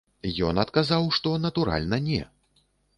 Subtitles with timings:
[0.47, 2.21] Ён адказаў, што, натуральна, не.